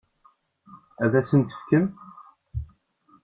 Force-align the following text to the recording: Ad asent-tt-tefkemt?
Ad 1.03 1.13
asent-tt-tefkemt? 1.19 1.97